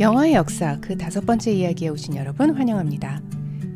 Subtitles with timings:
[0.00, 3.20] 영어의 역사 그 다섯 번째 이야기에 오신 여러분 환영합니다.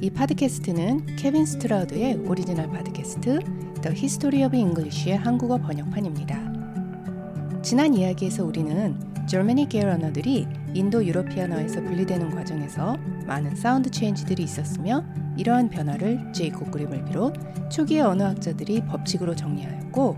[0.00, 3.40] 이 팟캐스트는 케빈 스트라우드의 오리지널 팟캐스트
[3.82, 7.60] The History of English의 한국어 번역판입니다.
[7.60, 8.98] 지난 이야기에서 우리는
[9.28, 15.04] Germanic 계열 언어들이 인도 유로피아어에서 분리되는 과정에서 많은 sound change들이 있었으며
[15.36, 17.34] 이러한 변화를 제이콥 그림을 비롯
[17.70, 20.16] 초기의 언어학자들이 법칙으로 정리하였고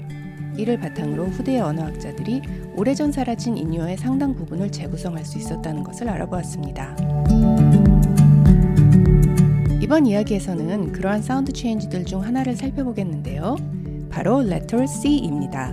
[0.57, 2.43] 이를 바탕으로 후대의 언어학자들이
[2.75, 6.97] 오래전 사라진 인구어의 상당 부분을 재구성할 수 있었다는 것을 알아보았습니다.
[9.81, 13.57] 이번 이야기에서는 그러한 sound change들 중 하나를 살펴보겠는데요.
[14.11, 15.73] 바로 letter C입니다.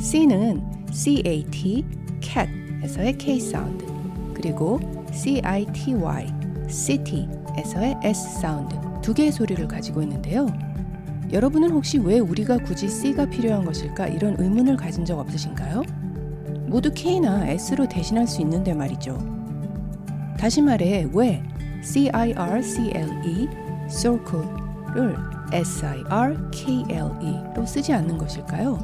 [0.00, 1.84] C는 C-A-T,
[2.20, 3.84] cat에서의 K sound,
[4.32, 4.80] 그리고
[5.12, 6.26] C-I-T-Y,
[6.68, 10.46] city에서의 S sound 두 개의 소리를 가지고 있는데요.
[11.32, 15.82] 여러분은 혹시 왜 우리가 굳이 C가 필요한 것일까 이런 의문을 가진 적 없으신가요?
[16.66, 19.18] 모두 K나 S로 대신할 수 있는데 말이죠.
[20.38, 21.42] 다시 말해 왜
[21.82, 23.48] C-I-R-C-L-E
[23.88, 25.16] circle를
[25.52, 26.46] S-I-R-K-L-E로
[27.66, 28.78] 쓰지 않는 것일까요?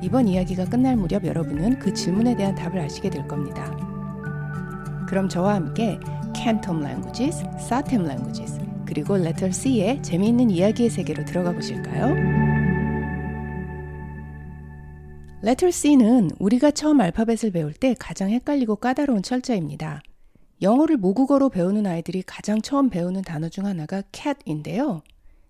[0.00, 3.76] 이번 이야기가 끝날 무렵 여러분은 그 질문에 대한 답을 아시게 될 겁니다.
[5.06, 5.98] 그럼 저와 함께
[6.34, 8.58] Canton Languages, Satem Languages,
[8.94, 12.14] 그리고 Letter C의 재미있는 이야기의 세계로 들어가 보실까요?
[15.42, 20.00] Letter C는 우리가 처음 알파벳을 배울 때 가장 헷갈리고 까다로운 철자입니다.
[20.62, 25.02] 영어를 모국어로 배우는 아이들이 가장 처음 배우는 단어 중 하나가 cat인데요.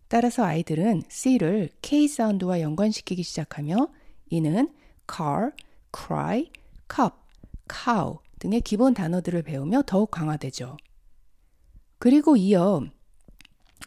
[0.08, 3.88] 따라서 아이들은 C를 K 사운드와 연관시키기 시작하며
[4.30, 4.70] 이는
[5.06, 5.50] car,
[5.94, 6.50] cry,
[6.88, 7.12] cup,
[7.70, 10.78] cow 등의 기본 단어들을 배우며 더욱 강화되죠.
[11.98, 12.86] 그리고 이어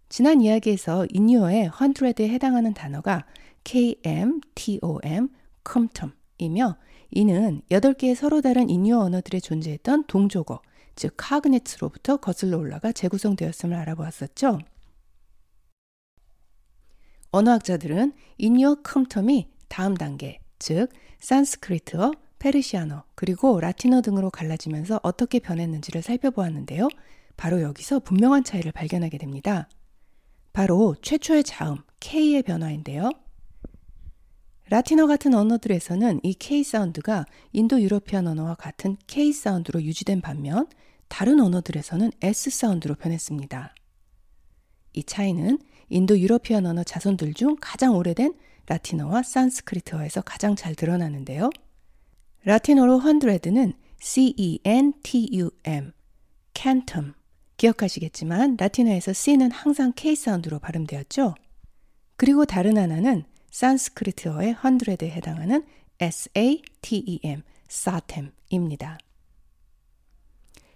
[0.08, 3.24] 지난 이야기에서 인유어의 100에 해당하는 단어가
[3.62, 5.28] KM, TOM,
[5.64, 6.76] COMTOM이며
[7.12, 10.60] 이는 8개의 서로 다른 인유어 언어들에 존재했던 동조어,
[10.96, 14.58] 즉 카그네츠로부터 거슬러 올라가 재구성되었음을 알아보았었죠.
[17.32, 20.88] 언어학자들은 인유어 컴텀이 다음 단계, 즉
[21.20, 26.88] 산스크리트어, 페르시아너, 그리고 라틴어 등으로 갈라지면서 어떻게 변했는지를 살펴보았는데요.
[27.36, 29.68] 바로 여기서 분명한 차이를 발견하게 됩니다.
[30.53, 33.10] 바로 최초의 자음, K의 변화인데요.
[34.71, 40.68] 라틴어 같은 언어들에서는 이 K 사운드가 인도 유로피안 언어와 같은 K 사운드로 유지된 반면
[41.09, 43.74] 다른 언어들에서는 S 사운드로 변했습니다.
[44.92, 45.59] 이 차이는
[45.91, 48.34] 인도 유러피안 언어 자손들 중 가장 오래된
[48.66, 51.51] 라틴어와 산스크리트어에서 가장 잘 드러나는데요.
[52.45, 55.92] 라틴어로 100는 C-E-N-T-U-M,
[56.54, 57.13] cantum.
[57.57, 61.34] 기억하시겠지만 라틴어에서 C는 항상 K 사운드로 발음되었죠.
[62.16, 65.66] 그리고 다른 하나는 산스크리트어의 100에 해당하는
[65.98, 68.98] S-A-T-E-M, satem입니다.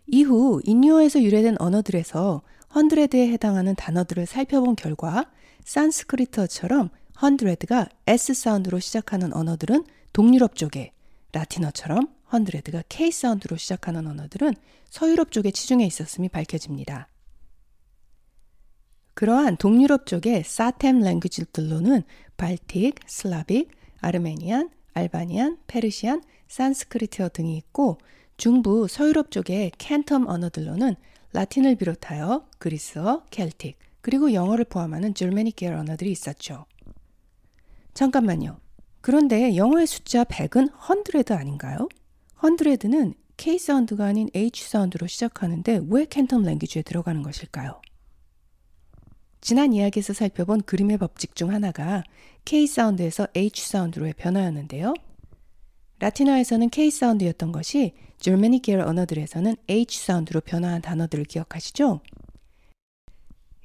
[0.06, 2.42] 이후 인유어에서 유래된 언어들에서
[2.74, 5.30] 헌드레드에 해당하는 단어들을 살펴본 결과
[5.64, 6.90] 산스크리트어처럼
[7.22, 10.92] 헌드레드가 S 사운드로 시작하는 언어들은 동유럽 쪽에,
[11.32, 14.54] 라틴어처럼 헌드레드가 K 사운드로 시작하는 언어들은
[14.90, 17.08] 서유럽 쪽에 치중해 있었음이 밝혀집니다.
[19.14, 22.02] 그러한 동유럽 쪽의 satem language들로는
[22.36, 23.70] Baltic, Slavic,
[24.00, 27.98] Armenian, Albanian, Persian, 산스크리트어 등이 있고
[28.36, 30.96] 중부 서유럽 쪽의 centum 언어들로는
[31.34, 35.14] 라틴을 비롯하여 그리스어, 켈틱, 그리고 영어를 포함하는
[35.52, 36.64] 계열 언어들이 있었죠.
[37.92, 38.60] 잠깐만요.
[39.00, 41.88] 그런데 영어의 숫자 100은 hundred 아닌가요?
[42.40, 47.82] 헌드레드는 K 사운드가 아닌 H sound로 시작하는데 왜 centum language에 들어가는 것일까요?
[49.40, 52.04] 지난 이야기에서 살펴본 그림의 법칙 중 하나가
[52.44, 54.94] K 사운드에서 H 사운드로의 변화였는데요.
[55.98, 62.00] 라틴어에서는 K 사운드였던 것이 줄메닉 계열 언어들에서는 H 사운드로 변화한 단어들을 기억하시죠?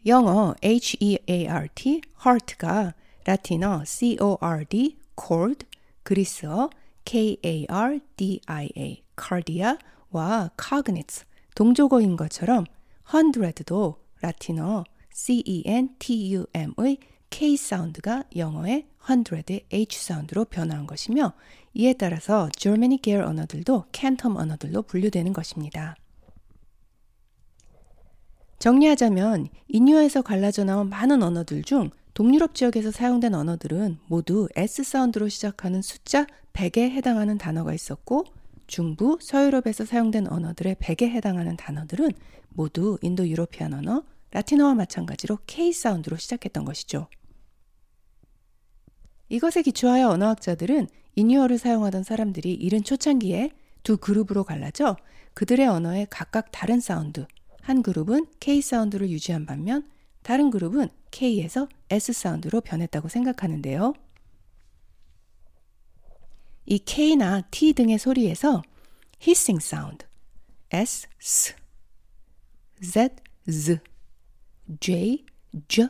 [0.05, 5.65] 영어 H-E-A-R-T, heart가 라틴어 C-O-R-D, cord,
[6.03, 6.69] 그리스어
[7.05, 11.23] K-A-R-D-I-A, cardia와 cognate,
[11.55, 12.65] 동조어인 것처럼
[13.13, 14.83] hundred도 라틴어
[15.13, 16.97] C-E-N-T-U-M의
[17.29, 21.31] K 사운드가 영어의 hundred의 H 사운드로 변화한 것이며
[21.79, 25.95] 이에 따라서 Germanic 계열 언어들도 캔텀 언어들로 분류되는 것입니다.
[28.59, 35.81] 정리하자면 인유어에서 갈라져 나온 많은 언어들 중 동유럽 지역에서 사용된 언어들은 모두 S 사운드로 시작하는
[35.81, 38.25] 숫자 100에 해당하는 단어가 있었고
[38.67, 42.11] 중부, 서유럽에서 사용된 언어들의 100에 해당하는 단어들은
[42.49, 47.07] 모두 Indo-European 언어, 라틴어와 마찬가지로 K 사운드로 시작했던 것이죠.
[49.29, 53.51] 이것에 기초하여 언어학자들은 인유어를 사용하던 사람들이 이른 초창기에
[53.83, 54.97] 두 그룹으로 갈라져
[55.33, 57.25] 그들의 언어에 각각 다른 사운드,
[57.61, 59.89] 한 그룹은 K 사운드를 유지한 반면
[60.23, 63.93] 다른 그룹은 K에서 S 사운드로 변했다고 생각하는데요.
[66.65, 68.61] 이 K나 T 등의 소리에서
[69.21, 70.05] hissing 사운드,
[70.71, 71.55] S, S,
[72.81, 73.09] Z,
[73.49, 73.79] Z,
[74.79, 75.25] J,
[75.67, 75.87] J,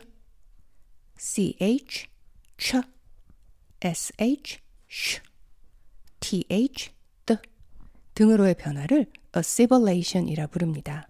[1.18, 2.06] CH,
[2.56, 2.99] CH,
[3.82, 4.58] SH,
[4.90, 5.22] SH,
[6.20, 6.90] TH,
[7.26, 7.36] D
[8.14, 11.08] 등으로의 변화를 assimilation이라 부릅니다.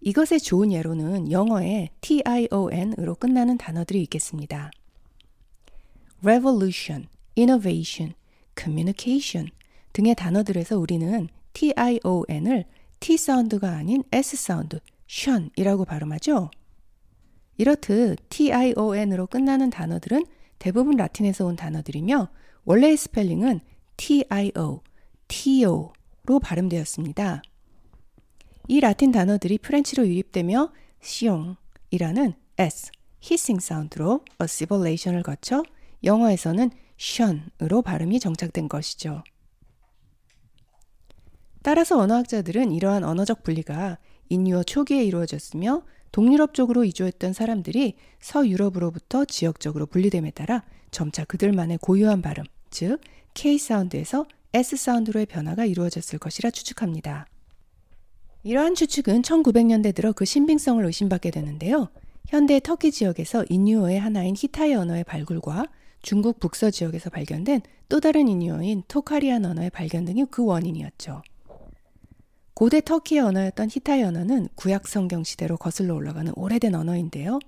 [0.00, 4.70] 이것의 좋은 예로는 영어에 tion으로 끝나는 단어들이 있겠습니다.
[6.22, 8.14] revolution, innovation,
[8.58, 9.50] communication
[9.92, 12.64] 등의 단어들에서 우리는 tion을
[13.00, 16.50] t 사운드가 아닌 s 사운드, 션이라고 발음하죠.
[17.58, 20.24] 이렇듯 tion으로 끝나는 단어들은
[20.64, 22.30] 대부분 라틴에서 온 단어들이며
[22.64, 23.60] 원래의 스펠링은
[23.98, 24.80] tio,
[25.28, 27.42] to로 발음되었습니다.
[28.68, 30.72] 이 라틴 단어들이 French로 유입되며
[31.02, 32.90] 시옹이라는 s,
[33.22, 35.62] hissing 사운드로 assimilation을 거쳐
[36.02, 39.22] 영어에서는 션으로 발음이 정착된 것이죠.
[41.62, 43.98] 따라서 언어학자들은 이러한 언어적 분리가
[44.30, 45.82] 인유어 초기에 이루어졌으며
[46.14, 50.62] 동유럽 쪽으로 이주했던 사람들이 서유럽으로부터 지역적으로 분리됨에 따라
[50.92, 53.00] 점차 그들만의 고유한 발음, 즉
[53.34, 57.26] K 사운드에서 S 사운드로의 변화가 이루어졌을 것이라 추측합니다.
[58.44, 61.88] 이러한 추측은 1900년대 들어 그 신빙성을 의심받게 되는데요.
[62.28, 65.66] 현대 터키 지역에서 인유어의 하나인 히타이 언어의 발굴과
[66.00, 71.24] 중국 북서 지역에서 발견된 또 다른 인유어인 Tocharian 언어의 발견 등이 그 원인이었죠.
[72.54, 77.40] 고대 터키의 언어였던 히타이 언어는 구약 성경 시대로 거슬러 올라가는 오래된 언어인데요.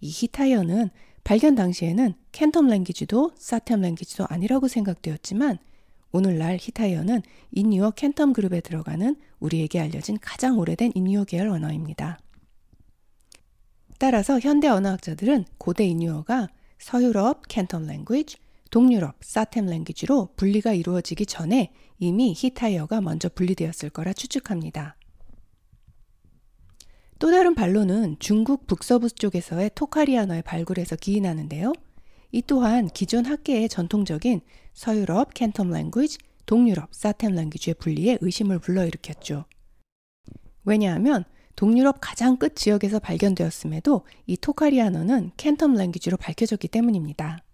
[0.00, 0.90] 이 히타이 언어는
[1.24, 5.58] 발견 당시에는 centum language도 satem language도 아니라고 생각되었지만
[6.10, 12.18] 오늘날 히타이어는 인유어 centum 그룹에 들어가는 우리에게 알려진 가장 오래된 인유어 계열 언어입니다.
[13.98, 18.36] 따라서 현대 언어학자들은 고대 인유어가 서유럽 centum language,
[18.72, 24.96] 동유럽 satem language로 분리가 이루어지기 전에 이미 히타이어가 먼저 분리되었을 거라 추측합니다.
[27.18, 31.74] 또 다른 반론은 중국 북서부 쪽에서의 토카리아어의 발굴에서 기인하는데요.
[32.32, 34.40] 이 또한 기존 학계의 전통적인
[34.72, 39.44] 서유럽 centum language, 동유럽 satem language의 분리에 의심을 불러일으켰죠.
[40.64, 41.24] 왜냐하면
[41.56, 47.44] 동유럽 가장 끝 지역에서 발견되었음에도 이 토카리아어는 centum language로 밝혀졌기 때문입니다.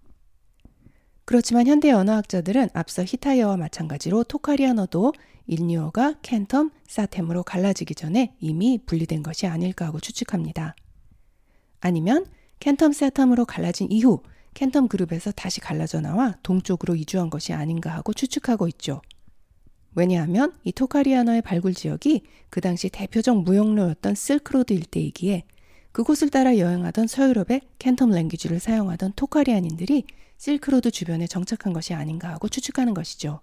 [1.29, 5.13] 그렇지만 현대 언어학자들은 앞서 히타이어와 마찬가지로 토카리아어도
[5.47, 10.75] 인유어가 centum, satem으로 갈라지기 전에 이미 분리된 것이 아닐까 하고 추측합니다.
[11.81, 12.25] 아니면
[12.61, 14.23] centum, satem으로 갈라진 이후
[14.55, 19.03] centum 그룹에서 다시 갈라져 나와 동쪽으로 이주한 것이 아닌가 하고 추측하고 있죠.
[19.95, 25.45] 왜냐하면 이 토카리아어의 발굴 지역이 그 당시 대표적 무역로였던 실크로드 일대이기에
[25.93, 30.05] 그곳을 따라 여행하던 서유럽의 centum language를 사용하던 Tocharian인들이
[30.39, 33.41] 실크로드 주변에 정착한 것이 아닌가 하고 추측하는 것이죠.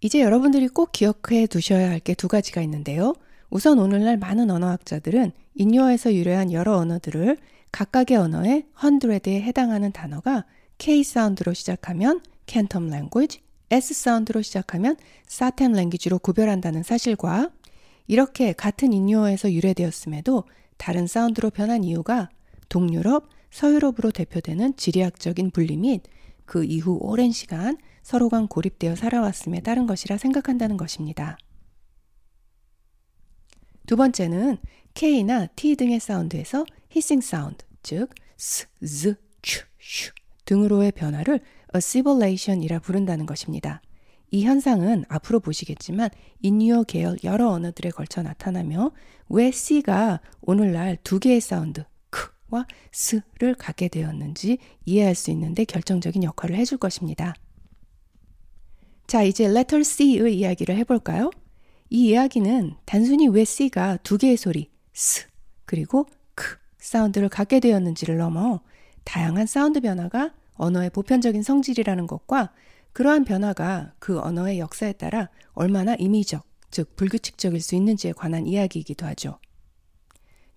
[0.00, 3.14] 이제 여러분들이 꼭 기억해 두셔야 할 게 두 가지가 있는데요.
[3.50, 7.36] 우선 오늘날 많은 언어학자들은 인요에서 유래한 여러 언어들을
[7.72, 10.44] 각각의 언어의 헌드레드에 해당하는 단어가
[10.78, 13.40] K 사운드로 시작하면 캔텀 랭귀지,
[13.70, 17.50] S 사운드로 시작하면 사템 랭귀지로 구별한다는 사실과
[18.06, 20.44] 이렇게 같은 인유어에서 유래되었음에도
[20.76, 22.30] 다른 사운드로 변한 이유가
[22.68, 26.02] 동유럽, 서유럽으로 대표되는 지리학적인 분리 및
[26.44, 31.38] 그 이후 오랜 시간 서로 간 고립되어 살아왔음에 따른 것이라 생각한다는 것입니다.
[33.86, 34.58] 두 번째는
[34.94, 40.12] K나 T 등의 사운드에서 hissing 사운드, 즉 스, 즈, 추, 슈
[40.44, 41.40] 등으로의 변화를
[41.74, 43.82] assibilation이라 부른다는 것입니다.
[44.30, 48.92] 이 현상은 앞으로 보시겠지만 인유어 계열 여러 언어들에 걸쳐 나타나며
[49.28, 51.88] 왜 C가 오늘날 두 개의 사운드 크
[52.50, 57.34] 와 스를 갖게 되었는지 이해할 수 있는데 결정적인 역할을 해줄 것입니다.
[59.06, 61.30] 자, 이제 letter C의 이야기를 해볼까요?
[61.90, 65.26] 이 이야기는 단순히 왜 C가 두 개의 소리 스
[65.64, 68.60] 그리고 크 사운드를 갖게 되었는지를 넘어
[69.04, 72.52] 다양한 사운드 변화가 언어의 보편적인 성질이라는 것과
[72.92, 79.38] 그러한 변화가 그 언어의 역사에 따라 얼마나 임의적, 즉 불규칙적일 수 있는지에 관한 이야기이기도 하죠.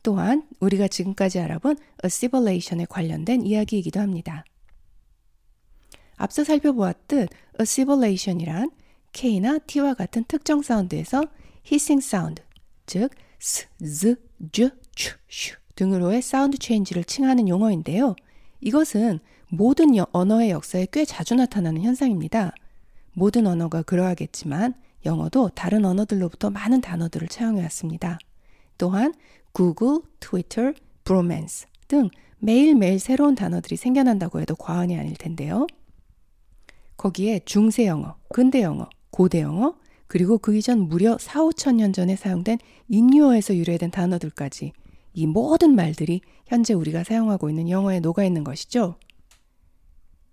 [0.03, 4.45] 또한 우리가 지금까지 알아본 assibilation에 관련된 이야기이기도 합니다.
[6.15, 8.71] 앞서 살펴보았듯 assibilation이란
[9.11, 11.23] K나 T와 같은 특정 사운드에서
[11.65, 12.41] hissing 사운드,
[12.85, 14.15] 즉 스, 즈,
[14.51, 18.15] 즈, 추, 슈 등으로의 sound change를 칭하는 용어인데요.
[18.59, 22.53] 이것은 모든 언어의 역사에 꽤 자주 나타나는 현상입니다.
[23.13, 24.73] 모든 언어가 그러하겠지만
[25.05, 28.19] 영어도 다른 언어들로부터 많은 단어들을 차용해 왔습니다.
[28.81, 29.13] 또한
[29.51, 30.73] 구글, 트위터,
[31.03, 32.09] 브로맨스 등
[32.39, 35.67] 매일매일 새로운 단어들이 생겨난다고 해도 과언이 아닐 텐데요.
[36.97, 39.75] 거기에 중세 영어, 근대 영어, 고대 영어,
[40.07, 42.57] 그리고 그 이전 무려 4, 5천 년 전에 사용된
[42.87, 44.73] 인유어에서 유래된 단어들까지
[45.13, 48.95] 이 모든 말들이 현재 우리가 사용하고 있는 영어에 녹아 있는 것이죠.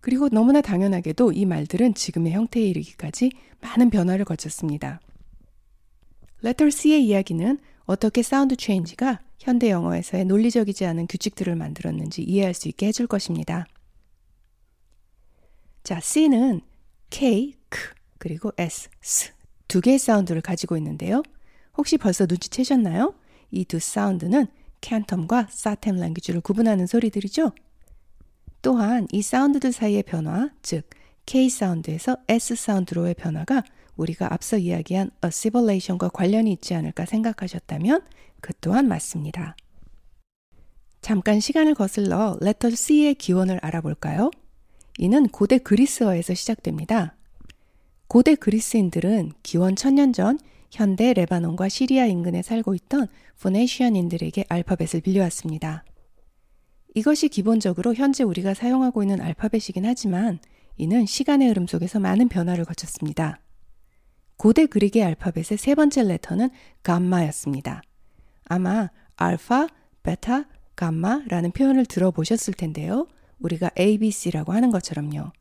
[0.00, 5.00] 그리고 너무나 당연하게도 이 말들은 지금의 형태에 이르기까지 많은 변화를 거쳤습니다.
[6.42, 12.86] Letter C의 이야기는 어떻게 sound change가 현대 영어에서의 논리적이지 않은 규칙들을 만들었는지 이해할 수 있게
[12.86, 13.66] 해줄 것입니다.
[15.84, 16.60] 자, C는
[17.08, 21.22] K, 크, 그리고 S, 스두 개의 사운드를 가지고 있는데요.
[21.78, 23.14] 혹시 벌써 눈치채셨나요?
[23.50, 24.48] 이 두 사운드는
[24.82, 27.52] centum과 satem language를 구분하는 소리들이죠.
[28.60, 30.90] 또한 이 사운드들 사이의 변화, 즉
[31.24, 33.62] K 사운드에서 S 사운드로의 변화가
[33.98, 38.02] 우리가 앞서 이야기한 assimilation과 관련이 있지 않을까 생각하셨다면
[38.40, 39.56] 그 또한 맞습니다.
[41.02, 44.30] 잠깐 시간을 거슬러 letter C의 기원을 알아볼까요?
[44.98, 47.14] 이는 고대 그리스어에서 시작됩니다.
[48.08, 50.38] 고대 그리스인들은 기원 천년 전
[50.70, 53.06] 현대 레바논과 시리아 인근에 살고 있던
[53.40, 55.84] 포네시안인들에게 알파벳을 빌려왔습니다.
[56.94, 60.40] 이것이 기본적으로 현재 우리가 사용하고 있는 알파벳이긴 하지만
[60.76, 63.40] 이는 시간의 흐름 속에서 많은 변화를 거쳤습니다.
[64.38, 66.48] 고대 그릭의 알파벳의 세 번째 레터는
[66.82, 67.82] 감마였습니다.
[68.44, 69.66] 아마 알파,
[70.02, 73.08] 베타, 감마라는 표현을 들어보셨을 텐데요.
[73.40, 75.32] 우리가 ABC라고 하는 것처럼요.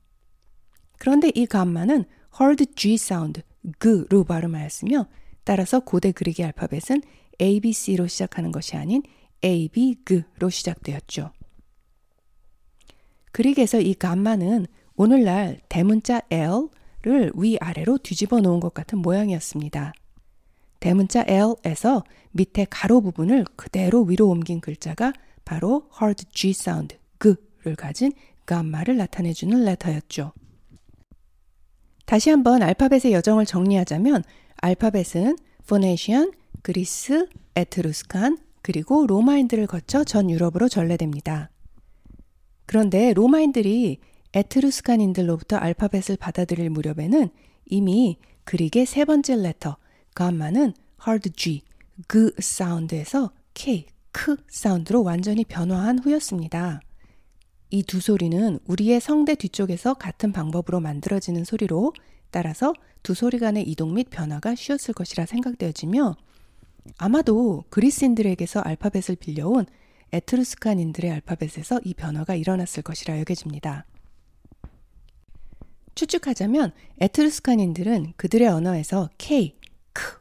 [0.97, 2.05] 그런데 이 감마는
[2.39, 3.41] hard G 사운드,
[3.77, 5.07] 그로 발음하였으며
[5.43, 7.01] 따라서 고대 그릭의 알파벳은
[7.39, 9.03] ABC로 시작하는 것이 아닌
[9.43, 11.31] AB, 그로 시작되었죠.
[13.31, 16.69] Greek에서 이 감마는 오늘날 대문자 L
[17.07, 19.93] 를 위아래로 뒤집어 놓은 것 같은 모양이었습니다.
[20.81, 25.13] 대문자 L에서 밑에 가로 부분을 그대로 위로 옮긴 글자가
[25.45, 28.11] 바로 hard G 사운드, 그를 가진
[28.45, 30.33] 감마를 나타내주는 letter였죠.
[32.05, 34.23] 다시 한번 알파벳의 여정을 정리하자면
[34.57, 41.51] 알파벳은 Phoenician, 그리스, Etruscan, 그리고 로마인들을 거쳐 전 유럽으로 전래됩니다.
[42.65, 43.99] 그런데 로마인들이
[44.33, 47.29] Etruscan인들로부터 알파벳을 받아들일 무렵에는
[47.65, 49.77] 이미 Greek의 세 번째 letter
[50.15, 50.73] 감마는
[51.05, 51.61] hard G,
[52.07, 56.81] 그 사운드에서 K, 크 사운드로 완전히 변화한 후였습니다.
[57.69, 61.93] 이 두 소리는 우리의 성대 뒤쪽에서 같은 방법으로 만들어지는 소리로
[62.31, 66.15] 따라서 두 소리 간의 이동 및 변화가 쉬웠을 것이라 생각되어지며
[66.97, 69.65] 아마도 그리스인들에게서 알파벳을 빌려온
[70.13, 73.85] 에트루스칸인들의 알파벳에서 이 변화가 일어났을 것이라 여겨집니다.
[75.97, 79.55] 추측하자면 에트루스칸인들은 그들의 언어에서 K,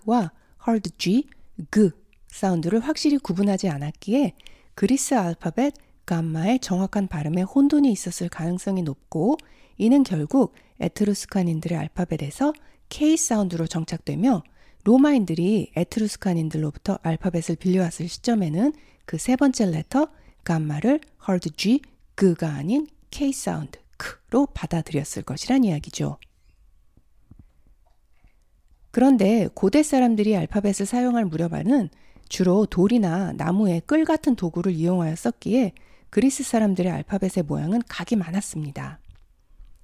[0.05, 0.33] K와
[0.67, 1.29] hard G,
[1.73, 1.91] G
[2.29, 4.35] 사운드를 확실히 구분하지 않았기에
[4.75, 9.37] 그리스 알파벳 감마의 정확한 발음에 혼돈이 있었을 가능성이 높고
[9.79, 12.53] 이는 결국 에트루스칸인들의 알파벳에서
[12.89, 14.43] K 사운드로 정착되며
[14.85, 18.73] 로마인들이 에트루스칸인들로부터 알파벳을 빌려왔을 시점에는
[19.07, 20.09] 그 세 번째 letter
[20.45, 21.81] 감마를 hard G,
[22.19, 26.19] G가 아닌 K 사운드, K로 받아들였을 것이란 이야기죠.
[28.91, 31.91] 그런데 고대 사람들이 알파벳을 사용할 무렵에는
[32.29, 35.73] 주로 돌이나 나무의 끌 같은 도구를 이용하여 썼기에
[36.11, 39.01] 그리스 사람들의 알파벳의 모양은 각이 많았습니다.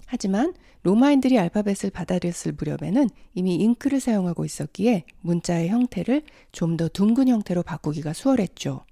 [0.06, 7.62] 하지만 로마인들이 알파벳을 받아들였을 무렵에는 이미 잉크를 사용하고 있었기에 문자의 형태를 좀 더 둥근 형태로
[7.62, 8.84] 바꾸기가 수월했죠.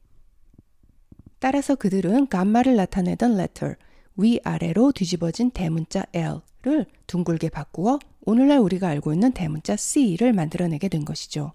[1.38, 3.76] 따라서 그들은 감마를 나타내던 letter,
[4.22, 11.52] 위아래로 뒤집어진 대문자 L를 둥글게 바꾸어 오늘날 우리가 알고 있는 대문자 C를 만들어내게 된 것이죠.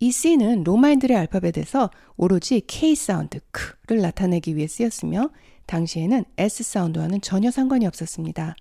[0.00, 5.30] 이 C는 로마인들의 알파벳에서 오로지 K 사운드, K를 나타내기 위해 쓰였으며
[5.66, 8.54] 당시에는 S 사운드와는 전혀 상관이 없었습니다.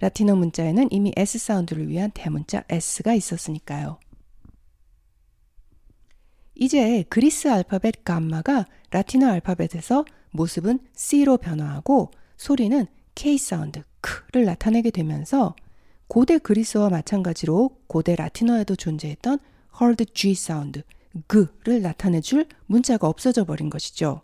[0.00, 3.98] 라틴어 문자에는 이미 S 사운드를 위한 대문자 S가 있었으니까요.
[6.54, 15.54] 이제 그리스 알파벳 감마가 라틴어 알파벳에서 모습은 C로 변화하고 소리는 K 사운드, K를 나타내게 되면서
[16.08, 19.38] 고대 그리스와 마찬가지로 고대 라틴어에도 존재했던
[19.80, 20.82] hard G 사운드,
[21.28, 24.22] G를 나타내줄 문자가 없어져 버린 것이죠.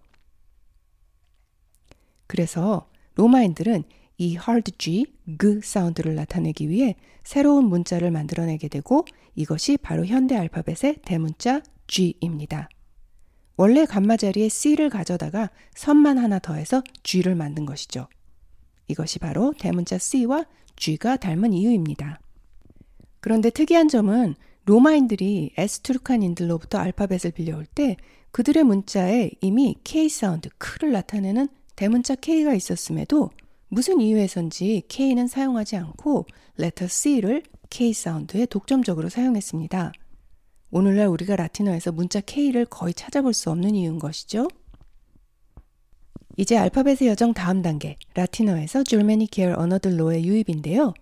[2.26, 3.84] 그래서 로마인들은
[4.18, 5.06] 이 hard G,
[5.38, 12.68] G 사운드를 나타내기 위해 새로운 문자를 만들어내게 되고 이것이 바로 현대 알파벳의 대문자 G입니다.
[13.56, 18.08] 원래 감마 자리에 C를 가져다가 선만 하나 더해서 G를 만든 것이죠.
[18.88, 20.44] 이것이 바로 대문자 C와
[20.76, 22.20] G가 닮은 이유입니다.
[23.20, 24.34] 그런데 특이한 점은
[24.66, 27.96] 로마인들이 에스투르칸인들로부터 알파벳을 빌려올 때
[28.32, 33.30] 그들의 문자에 이미 K 사운드, 크를 나타내는 대문자 K가 있었음에도
[33.68, 36.26] 무슨 이유에선지 K는 사용하지 않고
[36.56, 39.92] letter C를 K 사운드에 독점적으로 사용했습니다.
[40.76, 44.46] 오늘날 우리가 라틴어에서 문자 K를 거의 찾아볼 수 없는 이유인 것이죠.
[46.36, 50.92] 이제 알파벳의 여정 다음 단계, 라틴어에서 Germanic 계열 언어들로의 유입인데요.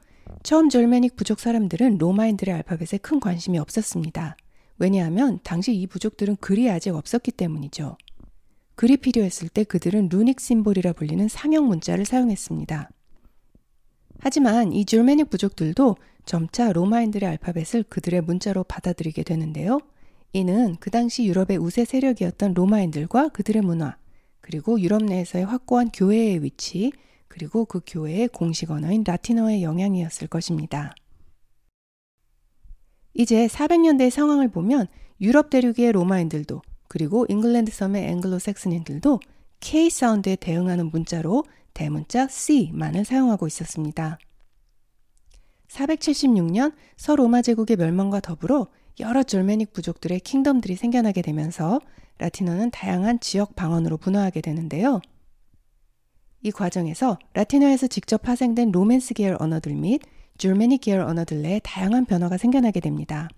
[0.45, 4.37] 처음 Germanic 부족 사람들은 로마인들의 알파벳에 큰 관심이 없었습니다.
[4.79, 7.97] 왜냐하면 당시 이 부족들은 글이 아직 없었기 때문이죠.
[8.77, 12.91] 글이 필요했을 때 그들은 runic symbol이라 불리는 상형 문자를 사용했습니다.
[14.21, 19.81] 하지만 이 Germanic 부족들도 점차 로마인들의 알파벳을 그들의 문자로 받아들이게 되는데요.
[20.33, 23.97] 이는 그 당시 유럽의 우세 세력이었던 로마인들과 그들의 문화,
[24.41, 26.93] 그리고 유럽 내에서의 확고한 교회의 위치,
[27.29, 30.95] 그리고 그 교회의 공식 언어인 라틴어의 영향이었을 것입니다.
[33.15, 34.87] 이제 400년대의 상황을 보면
[35.21, 39.21] 유럽 대륙의 로마인들도 그리고 잉글랜드 섬의 앵글로 섹슨인들도
[39.61, 44.19] K 사운드에 대응하는 문자로 대문자 C만을 사용하고 있었습니다.
[45.75, 48.69] 476년 서로마 제국의 멸망과 더불어
[49.01, 51.81] 여러 Germanic 부족들의 kingdom들이 생겨나게 되면서
[52.19, 55.01] 라틴어는 다양한 지역 방언으로 분화하게 되는데요.
[56.43, 60.01] 이 과정에서 라틴어에서 직접 파생된 로맨스 계열 언어들 및
[60.39, 63.29] 줄메닉 계열 언어들 내에 다양한 변화가 생겨나게 됩니다.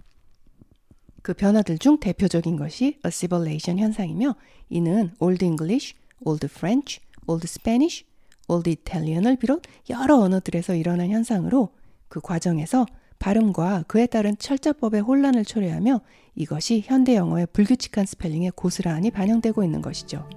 [1.22, 4.36] 그 변화들 중 대표적인 것이 assimilation 현상이며
[4.68, 5.94] 이는 Old English,
[6.24, 8.04] Old French, Old Spanish,
[8.48, 11.70] Old Italian을 비롯 여러 언어들에서 일어난 현상으로
[12.08, 12.86] 그 과정에서
[13.18, 16.00] 발음과 그에 따른 철자법의 혼란을 초래하며
[16.34, 20.28] 이것이 현대 영어의 불규칙한 스펠링에 고스란히 반영되고 있는 것이죠.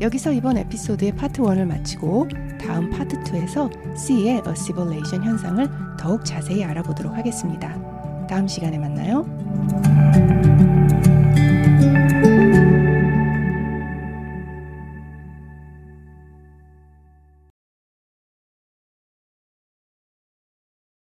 [0.00, 2.28] 여기서 이번 에피소드의 파트 1을 마치고
[2.60, 8.26] 다음 파트 2에서 C의 assimilation 현상을 더욱 자세히 알아보도록 하겠습니다.
[8.26, 9.24] 다음 시간에 만나요.